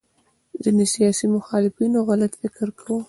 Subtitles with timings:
[0.63, 2.99] ځینې سیاسي مخالفینو غلط فکر کاوه